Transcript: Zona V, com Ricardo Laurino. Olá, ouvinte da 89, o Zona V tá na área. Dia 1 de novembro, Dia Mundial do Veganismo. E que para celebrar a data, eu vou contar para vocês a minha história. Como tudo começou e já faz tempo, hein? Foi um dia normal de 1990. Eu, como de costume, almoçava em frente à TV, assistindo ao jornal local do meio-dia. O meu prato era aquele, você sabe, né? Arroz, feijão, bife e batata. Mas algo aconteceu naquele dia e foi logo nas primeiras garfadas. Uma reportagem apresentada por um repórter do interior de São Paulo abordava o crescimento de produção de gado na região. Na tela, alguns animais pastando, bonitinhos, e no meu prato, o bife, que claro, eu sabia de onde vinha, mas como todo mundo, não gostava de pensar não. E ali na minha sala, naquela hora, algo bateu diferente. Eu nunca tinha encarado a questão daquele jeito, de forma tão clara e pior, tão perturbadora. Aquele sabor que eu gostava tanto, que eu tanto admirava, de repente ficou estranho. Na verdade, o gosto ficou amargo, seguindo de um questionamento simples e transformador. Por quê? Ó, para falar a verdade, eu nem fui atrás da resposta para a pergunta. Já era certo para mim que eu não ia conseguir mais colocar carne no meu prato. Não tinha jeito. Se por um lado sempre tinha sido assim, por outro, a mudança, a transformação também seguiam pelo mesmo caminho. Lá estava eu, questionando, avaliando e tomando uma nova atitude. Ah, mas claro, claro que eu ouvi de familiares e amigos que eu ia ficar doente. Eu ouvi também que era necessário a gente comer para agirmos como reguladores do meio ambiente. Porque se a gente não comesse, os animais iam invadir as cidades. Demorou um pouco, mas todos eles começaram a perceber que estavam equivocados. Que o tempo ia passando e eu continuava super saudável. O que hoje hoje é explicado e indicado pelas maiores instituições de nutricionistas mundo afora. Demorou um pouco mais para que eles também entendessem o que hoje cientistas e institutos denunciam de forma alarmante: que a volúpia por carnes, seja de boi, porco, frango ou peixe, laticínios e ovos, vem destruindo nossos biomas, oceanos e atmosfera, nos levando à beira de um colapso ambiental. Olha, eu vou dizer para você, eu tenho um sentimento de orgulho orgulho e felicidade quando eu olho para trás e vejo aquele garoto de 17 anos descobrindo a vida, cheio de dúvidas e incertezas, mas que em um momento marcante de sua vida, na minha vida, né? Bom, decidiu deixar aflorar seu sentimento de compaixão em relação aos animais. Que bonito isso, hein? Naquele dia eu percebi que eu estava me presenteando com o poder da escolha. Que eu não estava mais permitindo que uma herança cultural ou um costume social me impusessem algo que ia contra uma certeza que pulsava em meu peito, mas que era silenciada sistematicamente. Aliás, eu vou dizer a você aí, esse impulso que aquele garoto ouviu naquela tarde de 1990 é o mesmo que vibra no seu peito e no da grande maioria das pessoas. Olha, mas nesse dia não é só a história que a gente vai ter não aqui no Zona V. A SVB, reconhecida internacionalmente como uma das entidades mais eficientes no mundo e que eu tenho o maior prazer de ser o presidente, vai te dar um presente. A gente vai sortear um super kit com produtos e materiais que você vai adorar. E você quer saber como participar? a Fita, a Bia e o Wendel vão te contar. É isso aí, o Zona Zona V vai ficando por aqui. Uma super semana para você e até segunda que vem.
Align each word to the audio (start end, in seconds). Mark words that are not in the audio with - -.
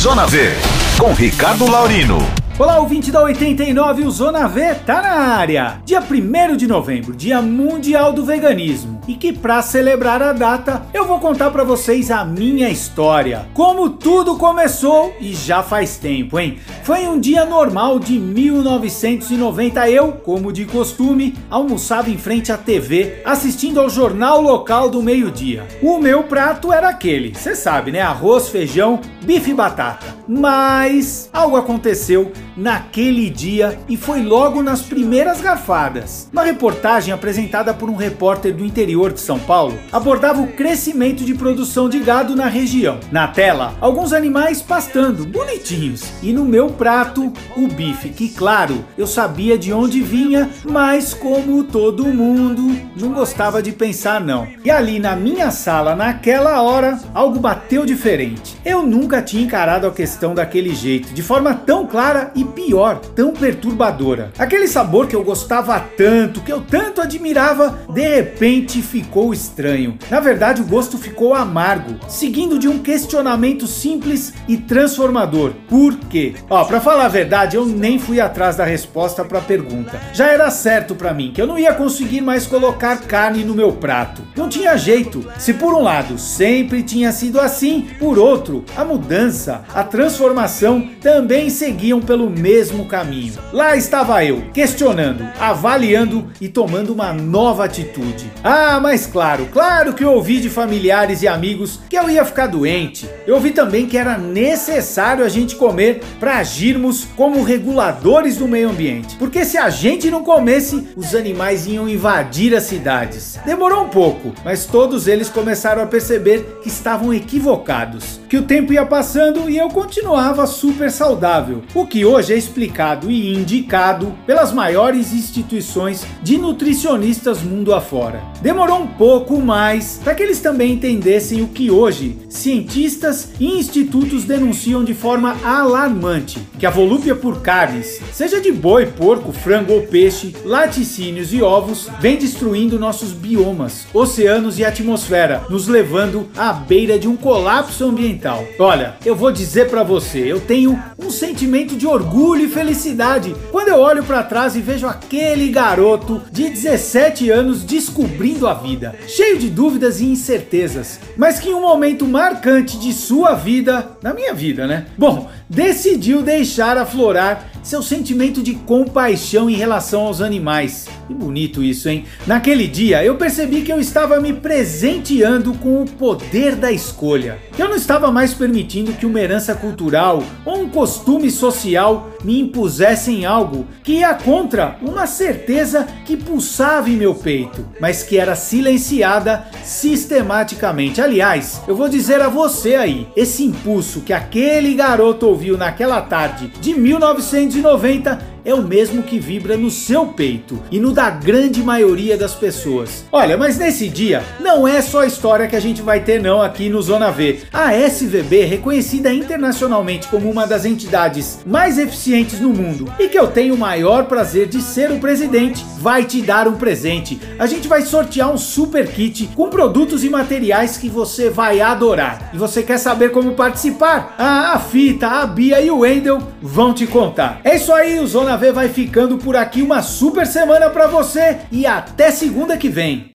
Zona 0.00 0.24
V, 0.24 0.56
com 0.96 1.12
Ricardo 1.12 1.70
Laurino. 1.70 2.39
Olá, 2.60 2.78
ouvinte 2.78 3.10
da 3.10 3.22
89, 3.22 4.04
o 4.04 4.10
Zona 4.10 4.46
V 4.46 4.74
tá 4.84 5.00
na 5.00 5.34
área. 5.34 5.80
Dia 5.82 5.98
1 5.98 6.58
de 6.58 6.66
novembro, 6.66 7.16
Dia 7.16 7.40
Mundial 7.40 8.12
do 8.12 8.22
Veganismo. 8.22 9.00
E 9.08 9.14
que 9.14 9.32
para 9.32 9.62
celebrar 9.62 10.22
a 10.22 10.34
data, 10.34 10.82
eu 10.92 11.06
vou 11.06 11.18
contar 11.18 11.50
para 11.50 11.64
vocês 11.64 12.10
a 12.10 12.22
minha 12.22 12.68
história. 12.68 13.48
Como 13.54 13.88
tudo 13.88 14.36
começou 14.36 15.14
e 15.18 15.32
já 15.32 15.62
faz 15.62 15.96
tempo, 15.96 16.38
hein? 16.38 16.58
Foi 16.84 17.08
um 17.08 17.18
dia 17.18 17.46
normal 17.46 17.98
de 17.98 18.18
1990. 18.18 19.88
Eu, 19.88 20.12
como 20.12 20.52
de 20.52 20.66
costume, 20.66 21.34
almoçava 21.48 22.10
em 22.10 22.18
frente 22.18 22.52
à 22.52 22.58
TV, 22.58 23.22
assistindo 23.24 23.80
ao 23.80 23.88
jornal 23.88 24.38
local 24.42 24.90
do 24.90 25.02
meio-dia. 25.02 25.66
O 25.80 25.98
meu 25.98 26.24
prato 26.24 26.70
era 26.70 26.90
aquele, 26.90 27.34
você 27.34 27.56
sabe, 27.56 27.90
né? 27.90 28.02
Arroz, 28.02 28.50
feijão, 28.50 29.00
bife 29.22 29.50
e 29.50 29.54
batata. 29.54 30.20
Mas 30.28 31.30
algo 31.32 31.56
aconteceu 31.56 32.30
naquele 32.56 33.30
dia 33.30 33.78
e 33.88 33.96
foi 33.96 34.22
logo 34.22 34.62
nas 34.62 34.82
primeiras 34.82 35.40
garfadas. 35.40 36.28
Uma 36.32 36.44
reportagem 36.44 37.12
apresentada 37.12 37.72
por 37.72 37.88
um 37.88 37.96
repórter 37.96 38.54
do 38.54 38.64
interior 38.64 39.12
de 39.12 39.20
São 39.20 39.38
Paulo 39.38 39.78
abordava 39.92 40.40
o 40.40 40.52
crescimento 40.52 41.24
de 41.24 41.34
produção 41.34 41.88
de 41.88 41.98
gado 41.98 42.34
na 42.36 42.46
região. 42.46 42.98
Na 43.10 43.28
tela, 43.28 43.74
alguns 43.80 44.12
animais 44.12 44.62
pastando, 44.62 45.26
bonitinhos, 45.26 46.04
e 46.22 46.32
no 46.32 46.44
meu 46.44 46.68
prato, 46.68 47.32
o 47.56 47.68
bife, 47.68 48.10
que 48.10 48.28
claro, 48.28 48.84
eu 48.96 49.06
sabia 49.06 49.58
de 49.58 49.72
onde 49.72 50.00
vinha, 50.00 50.50
mas 50.64 51.14
como 51.14 51.64
todo 51.64 52.06
mundo, 52.06 52.76
não 52.96 53.12
gostava 53.12 53.62
de 53.62 53.72
pensar 53.72 54.20
não. 54.20 54.46
E 54.64 54.70
ali 54.70 54.98
na 54.98 55.16
minha 55.16 55.50
sala, 55.50 55.94
naquela 55.94 56.62
hora, 56.62 56.98
algo 57.14 57.38
bateu 57.38 57.84
diferente. 57.86 58.56
Eu 58.64 58.82
nunca 58.82 59.22
tinha 59.22 59.42
encarado 59.42 59.86
a 59.86 59.90
questão 59.90 60.34
daquele 60.34 60.74
jeito, 60.74 61.12
de 61.12 61.22
forma 61.22 61.54
tão 61.54 61.86
clara 61.86 62.30
e 62.34 62.44
pior, 62.50 62.98
tão 63.14 63.32
perturbadora. 63.32 64.32
Aquele 64.38 64.68
sabor 64.68 65.06
que 65.06 65.16
eu 65.16 65.24
gostava 65.24 65.78
tanto, 65.96 66.40
que 66.40 66.52
eu 66.52 66.60
tanto 66.60 67.00
admirava, 67.00 67.78
de 67.88 68.02
repente 68.02 68.82
ficou 68.82 69.32
estranho. 69.32 69.98
Na 70.10 70.20
verdade, 70.20 70.62
o 70.62 70.66
gosto 70.66 70.98
ficou 70.98 71.34
amargo, 71.34 71.96
seguindo 72.08 72.58
de 72.58 72.68
um 72.68 72.78
questionamento 72.78 73.66
simples 73.66 74.32
e 74.48 74.56
transformador. 74.56 75.52
Por 75.68 75.96
quê? 75.96 76.34
Ó, 76.48 76.64
para 76.64 76.80
falar 76.80 77.06
a 77.06 77.08
verdade, 77.08 77.56
eu 77.56 77.66
nem 77.66 77.98
fui 77.98 78.20
atrás 78.20 78.56
da 78.56 78.64
resposta 78.64 79.24
para 79.24 79.38
a 79.38 79.42
pergunta. 79.42 80.00
Já 80.12 80.26
era 80.28 80.50
certo 80.50 80.94
para 80.94 81.14
mim 81.14 81.32
que 81.34 81.40
eu 81.40 81.46
não 81.46 81.58
ia 81.58 81.74
conseguir 81.74 82.20
mais 82.20 82.46
colocar 82.46 83.00
carne 83.02 83.44
no 83.44 83.54
meu 83.54 83.72
prato. 83.72 84.22
Não 84.36 84.48
tinha 84.48 84.76
jeito. 84.76 85.26
Se 85.38 85.52
por 85.54 85.74
um 85.74 85.82
lado 85.82 86.18
sempre 86.18 86.82
tinha 86.82 87.12
sido 87.12 87.40
assim, 87.40 87.88
por 87.98 88.18
outro, 88.18 88.64
a 88.76 88.84
mudança, 88.84 89.62
a 89.74 89.82
transformação 89.82 90.88
também 91.00 91.50
seguiam 91.50 92.00
pelo 92.00 92.29
mesmo 92.30 92.86
caminho. 92.86 93.34
Lá 93.52 93.76
estava 93.76 94.24
eu, 94.24 94.42
questionando, 94.52 95.26
avaliando 95.38 96.28
e 96.40 96.48
tomando 96.48 96.92
uma 96.92 97.12
nova 97.12 97.64
atitude. 97.64 98.30
Ah, 98.42 98.78
mas 98.80 99.06
claro, 99.06 99.48
claro 99.52 99.92
que 99.92 100.04
eu 100.04 100.12
ouvi 100.12 100.40
de 100.40 100.48
familiares 100.48 101.22
e 101.22 101.28
amigos 101.28 101.80
que 101.88 101.96
eu 101.96 102.08
ia 102.08 102.24
ficar 102.24 102.46
doente. 102.46 103.08
Eu 103.26 103.34
ouvi 103.34 103.50
também 103.50 103.86
que 103.86 103.98
era 103.98 104.16
necessário 104.16 105.24
a 105.24 105.28
gente 105.28 105.56
comer 105.56 106.00
para 106.18 106.38
agirmos 106.38 107.06
como 107.16 107.42
reguladores 107.42 108.36
do 108.36 108.48
meio 108.48 108.70
ambiente. 108.70 109.16
Porque 109.16 109.44
se 109.44 109.58
a 109.58 109.70
gente 109.70 110.10
não 110.10 110.22
comesse, 110.22 110.88
os 110.96 111.14
animais 111.14 111.66
iam 111.66 111.88
invadir 111.88 112.54
as 112.54 112.64
cidades. 112.64 113.38
Demorou 113.44 113.84
um 113.84 113.88
pouco, 113.88 114.32
mas 114.44 114.64
todos 114.64 115.06
eles 115.06 115.28
começaram 115.28 115.82
a 115.82 115.86
perceber 115.86 116.60
que 116.62 116.68
estavam 116.68 117.12
equivocados. 117.12 118.20
Que 118.28 118.36
o 118.36 118.42
tempo 118.42 118.72
ia 118.72 118.86
passando 118.86 119.48
e 119.50 119.58
eu 119.58 119.68
continuava 119.68 120.46
super 120.46 120.90
saudável. 120.90 121.62
O 121.74 121.86
que 121.86 122.04
hoje 122.04 122.19
hoje 122.20 122.34
é 122.34 122.36
explicado 122.36 123.10
e 123.10 123.34
indicado 123.34 124.14
pelas 124.26 124.52
maiores 124.52 125.14
instituições 125.14 126.04
de 126.22 126.36
nutricionistas 126.36 127.40
mundo 127.42 127.74
afora. 127.74 128.22
Demorou 128.42 128.78
um 128.82 128.86
pouco 128.86 129.40
mais 129.40 129.98
para 130.04 130.14
que 130.14 130.22
eles 130.22 130.38
também 130.38 130.72
entendessem 130.72 131.40
o 131.40 131.48
que 131.48 131.70
hoje 131.70 132.18
cientistas 132.28 133.30
e 133.40 133.46
institutos 133.58 134.24
denunciam 134.24 134.84
de 134.84 134.92
forma 134.92 135.34
alarmante: 135.42 136.38
que 136.58 136.66
a 136.66 136.70
volúpia 136.70 137.14
por 137.14 137.40
carnes, 137.40 138.00
seja 138.12 138.38
de 138.38 138.52
boi, 138.52 138.84
porco, 138.84 139.32
frango 139.32 139.72
ou 139.72 139.82
peixe, 139.82 140.36
laticínios 140.44 141.32
e 141.32 141.40
ovos, 141.40 141.88
vem 142.00 142.18
destruindo 142.18 142.78
nossos 142.78 143.12
biomas, 143.12 143.86
oceanos 143.94 144.58
e 144.58 144.64
atmosfera, 144.64 145.42
nos 145.48 145.68
levando 145.68 146.28
à 146.36 146.52
beira 146.52 146.98
de 146.98 147.08
um 147.08 147.16
colapso 147.16 147.82
ambiental. 147.86 148.44
Olha, 148.58 148.96
eu 149.06 149.16
vou 149.16 149.32
dizer 149.32 149.70
para 149.70 149.82
você, 149.82 150.18
eu 150.18 150.38
tenho 150.38 150.78
um 150.98 151.10
sentimento 151.10 151.74
de 151.76 151.86
orgulho 151.86 152.09
orgulho 152.10 152.46
e 152.46 152.48
felicidade 152.48 153.36
quando 153.52 153.68
eu 153.68 153.78
olho 153.78 154.02
para 154.02 154.24
trás 154.24 154.56
e 154.56 154.60
vejo 154.60 154.84
aquele 154.84 155.48
garoto 155.48 156.20
de 156.32 156.50
17 156.50 157.30
anos 157.30 157.62
descobrindo 157.62 158.48
a 158.48 158.54
vida, 158.54 158.96
cheio 159.06 159.38
de 159.38 159.48
dúvidas 159.48 160.00
e 160.00 160.06
incertezas, 160.06 160.98
mas 161.16 161.38
que 161.38 161.50
em 161.50 161.54
um 161.54 161.60
momento 161.60 162.04
marcante 162.08 162.76
de 162.80 162.92
sua 162.92 163.34
vida, 163.34 163.92
na 164.02 164.12
minha 164.12 164.34
vida, 164.34 164.66
né? 164.66 164.86
Bom, 164.98 165.30
decidiu 165.50 166.22
deixar 166.22 166.78
aflorar 166.78 167.50
seu 167.62 167.82
sentimento 167.82 168.42
de 168.42 168.54
compaixão 168.54 169.50
em 169.50 169.54
relação 169.54 170.02
aos 170.02 170.20
animais. 170.20 170.88
Que 171.06 171.12
bonito 171.12 171.62
isso, 171.62 171.88
hein? 171.88 172.04
Naquele 172.26 172.66
dia 172.66 173.04
eu 173.04 173.16
percebi 173.16 173.62
que 173.62 173.72
eu 173.72 173.80
estava 173.80 174.20
me 174.20 174.32
presenteando 174.32 175.52
com 175.54 175.82
o 175.82 175.86
poder 175.86 176.54
da 176.54 176.70
escolha. 176.72 177.38
Que 177.52 177.62
eu 177.62 177.68
não 177.68 177.76
estava 177.76 178.10
mais 178.10 178.32
permitindo 178.32 178.92
que 178.92 179.04
uma 179.04 179.20
herança 179.20 179.54
cultural 179.54 180.22
ou 180.44 180.60
um 180.60 180.68
costume 180.68 181.30
social 181.30 182.10
me 182.24 182.40
impusessem 182.40 183.26
algo 183.26 183.66
que 183.82 183.94
ia 183.94 184.14
contra 184.14 184.76
uma 184.82 185.06
certeza 185.06 185.86
que 186.04 186.16
pulsava 186.16 186.88
em 186.88 186.96
meu 186.96 187.14
peito, 187.14 187.66
mas 187.80 188.02
que 188.02 188.18
era 188.18 188.34
silenciada 188.34 189.46
sistematicamente. 189.64 191.00
Aliás, 191.00 191.60
eu 191.66 191.74
vou 191.74 191.88
dizer 191.88 192.20
a 192.20 192.28
você 192.28 192.74
aí, 192.74 193.08
esse 193.16 193.44
impulso 193.44 194.00
que 194.02 194.12
aquele 194.12 194.74
garoto 194.74 195.26
ouviu 195.40 195.56
naquela 195.56 196.02
tarde 196.02 196.52
de 196.60 196.74
1990 196.74 198.39
é 198.44 198.54
o 198.54 198.62
mesmo 198.62 199.02
que 199.02 199.18
vibra 199.18 199.56
no 199.56 199.70
seu 199.70 200.06
peito 200.06 200.60
e 200.70 200.78
no 200.78 200.92
da 200.92 201.10
grande 201.10 201.62
maioria 201.62 202.16
das 202.16 202.34
pessoas. 202.34 203.04
Olha, 203.12 203.36
mas 203.36 203.58
nesse 203.58 203.88
dia 203.88 204.22
não 204.40 204.66
é 204.66 204.80
só 204.80 205.00
a 205.00 205.06
história 205.06 205.46
que 205.46 205.56
a 205.56 205.60
gente 205.60 205.82
vai 205.82 206.00
ter 206.00 206.20
não 206.20 206.40
aqui 206.40 206.68
no 206.68 206.80
Zona 206.80 207.10
V. 207.10 207.40
A 207.52 207.74
SVB, 207.74 208.44
reconhecida 208.44 209.12
internacionalmente 209.12 210.08
como 210.08 210.30
uma 210.30 210.46
das 210.46 210.64
entidades 210.64 211.40
mais 211.46 211.78
eficientes 211.78 212.40
no 212.40 212.50
mundo 212.50 212.92
e 212.98 213.08
que 213.08 213.18
eu 213.18 213.28
tenho 213.28 213.54
o 213.54 213.58
maior 213.58 214.04
prazer 214.04 214.48
de 214.48 214.60
ser 214.60 214.90
o 214.90 214.98
presidente, 214.98 215.64
vai 215.78 216.04
te 216.04 216.22
dar 216.22 216.48
um 216.48 216.54
presente. 216.54 217.20
A 217.38 217.46
gente 217.46 217.68
vai 217.68 217.82
sortear 217.82 218.30
um 218.32 218.38
super 218.38 218.86
kit 218.88 219.28
com 219.34 219.48
produtos 219.48 220.04
e 220.04 220.08
materiais 220.08 220.76
que 220.76 220.88
você 220.88 221.30
vai 221.30 221.60
adorar. 221.60 222.30
E 222.32 222.38
você 222.38 222.62
quer 222.62 222.78
saber 222.78 223.10
como 223.10 223.32
participar? 223.32 224.14
a 224.18 224.58
Fita, 224.58 225.06
a 225.06 225.26
Bia 225.26 225.60
e 225.60 225.70
o 225.70 225.78
Wendel 225.78 226.18
vão 226.40 226.72
te 226.72 226.86
contar. 226.86 227.40
É 227.44 227.56
isso 227.56 227.72
aí, 227.72 227.98
o 227.98 228.06
Zona 228.06 228.29
Zona 228.30 228.36
V 228.36 228.52
vai 228.52 228.68
ficando 228.68 229.18
por 229.18 229.34
aqui. 229.34 229.60
Uma 229.60 229.82
super 229.82 230.24
semana 230.24 230.70
para 230.70 230.86
você 230.86 231.38
e 231.50 231.66
até 231.66 232.12
segunda 232.12 232.56
que 232.56 232.68
vem. 232.68 233.08